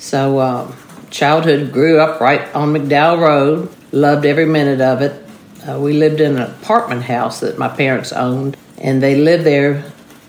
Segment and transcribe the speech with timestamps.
[0.00, 0.72] So, uh,
[1.10, 3.68] childhood grew up right on McDowell Road.
[3.92, 5.22] Loved every minute of it.
[5.68, 9.84] Uh, we lived in an apartment house that my parents owned, and they lived there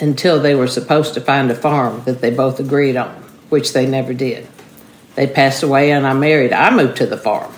[0.00, 3.14] until they were supposed to find a farm that they both agreed on,
[3.50, 4.48] which they never did.
[5.14, 6.52] They passed away, and I married.
[6.52, 7.54] I moved to the farm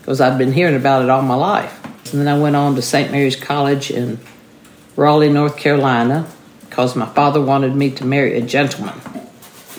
[0.00, 1.76] because I'd been hearing about it all my life.
[2.12, 3.10] And then I went on to St.
[3.10, 4.20] Mary's College in
[4.94, 6.28] Raleigh, North Carolina,
[6.68, 8.94] because my father wanted me to marry a gentleman.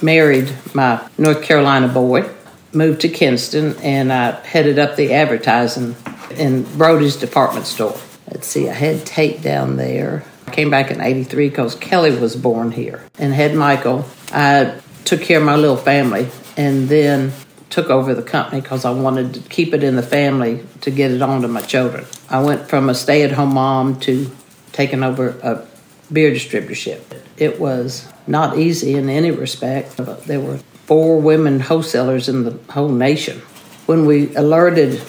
[0.01, 2.27] Married my North Carolina boy,
[2.73, 5.95] moved to Kinston, and I headed up the advertising
[6.31, 7.97] in Brody's department store.
[8.31, 10.23] Let's see, I had Tate down there.
[10.47, 14.05] I came back in 83 because Kelly was born here and had Michael.
[14.31, 17.33] I took care of my little family and then
[17.69, 21.11] took over the company because I wanted to keep it in the family to get
[21.11, 22.05] it on to my children.
[22.29, 24.29] I went from a stay at home mom to
[24.71, 25.65] taking over a
[26.11, 27.01] beer distributorship.
[27.41, 29.97] It was not easy in any respect.
[29.97, 33.39] There were four women wholesalers in the whole nation.
[33.87, 35.01] When we alerted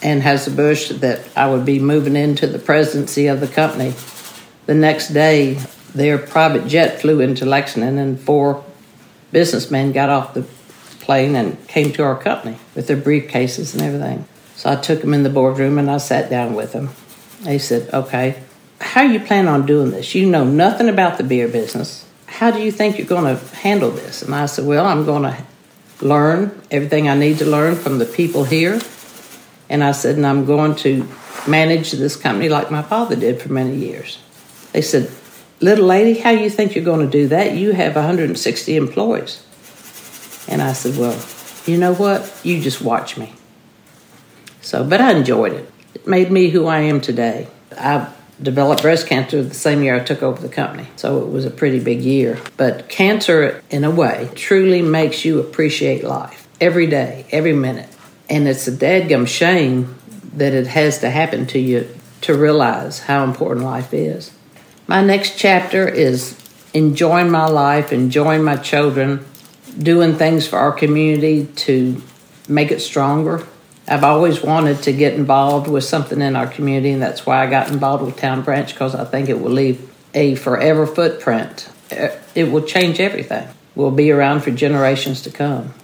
[0.00, 3.94] Anheuser-Busch that I would be moving into the presidency of the company,
[4.66, 5.60] the next day
[5.94, 8.64] their private jet flew into Lexington and four
[9.30, 10.42] businessmen got off the
[10.98, 14.26] plane and came to our company with their briefcases and everything.
[14.56, 16.90] So I took them in the boardroom and I sat down with them.
[17.42, 18.42] They said, Okay,
[18.82, 20.14] how you plan on doing this?
[20.14, 22.04] You know nothing about the beer business.
[22.26, 24.22] How do you think you're going to handle this?
[24.22, 25.44] And I said, Well, I'm going to
[26.04, 28.80] learn everything I need to learn from the people here.
[29.68, 31.06] And I said, And I'm going to
[31.46, 34.18] manage this company like my father did for many years.
[34.72, 35.10] They said,
[35.60, 37.54] Little lady, how you think you're going to do that?
[37.54, 39.44] You have 160 employees.
[40.48, 41.18] And I said, Well,
[41.66, 42.40] you know what?
[42.42, 43.32] You just watch me.
[44.60, 45.70] So, but I enjoyed it.
[45.94, 47.48] It made me who I am today.
[47.78, 48.08] I
[48.42, 51.50] developed breast cancer the same year I took over the company, so it was a
[51.50, 52.38] pretty big year.
[52.56, 57.88] But cancer, in a way, truly makes you appreciate life every day, every minute.
[58.28, 59.96] And it's a dadgum shame
[60.34, 61.88] that it has to happen to you
[62.22, 64.32] to realize how important life is.
[64.86, 66.38] My next chapter is
[66.74, 69.24] enjoying my life, enjoying my children,
[69.78, 72.02] doing things for our community to
[72.48, 73.46] make it stronger.
[73.88, 77.50] I've always wanted to get involved with something in our community, and that's why I
[77.50, 81.68] got involved with Town Branch because I think it will leave a forever footprint.
[82.34, 83.48] It will change everything.
[83.74, 85.74] We'll be around for generations to come.